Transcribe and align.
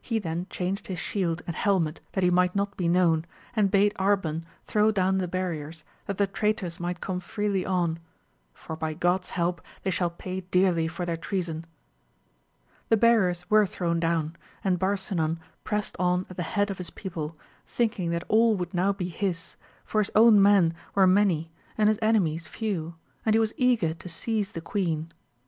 He 0.00 0.18
then 0.18 0.48
changed 0.50 0.88
his 0.88 0.98
shield 0.98 1.40
and 1.46 1.54
helmet 1.54 2.00
that 2.14 2.24
he 2.24 2.30
might 2.30 2.56
not 2.56 2.76
be 2.76 2.88
known, 2.88 3.24
and 3.54 3.70
bade 3.70 3.94
Arban 3.94 4.42
throw 4.64 4.90
down 4.90 5.18
the 5.18 5.28
barriers, 5.28 5.84
that 6.06 6.18
the 6.18 6.26
traitors 6.26 6.80
might 6.80 7.00
gome 7.00 7.20
freely 7.20 7.64
on, 7.64 8.00
for 8.52 8.74
by 8.74 8.92
God's 8.92 9.30
help 9.30 9.62
they 9.84 9.90
shall 9.92 10.10
pay 10.10 10.40
dearly 10.40 10.88
for 10.88 11.06
their 11.06 11.16
treason! 11.16 11.64
The 12.88 12.96
barriers 12.96 13.48
were 13.48 13.64
thrown 13.64 14.00
down, 14.00 14.34
and 14.64 14.80
Barsinan 14.80 15.38
prest 15.62 15.94
on 15.96 16.26
at 16.28 16.36
the 16.36 16.42
head 16.42 16.68
of 16.68 16.78
his 16.78 16.90
people, 16.90 17.38
thinking 17.64 18.10
that 18.10 18.24
all 18.26 18.56
would 18.56 18.74
now 18.74 18.92
be 18.92 19.08
his, 19.08 19.54
for 19.84 20.00
his 20.00 20.10
own 20.16 20.42
men 20.42 20.74
were 20.96 21.06
many 21.06 21.52
and 21.78 21.88
his 21.88 22.00
enemies 22.02 22.48
few, 22.48 22.96
and 23.24 23.32
he 23.36 23.38
was 23.38 23.54
eager 23.56 23.94
to 23.94 24.08
seize 24.08 24.50
the 24.50 24.60
queen. 24.60 25.12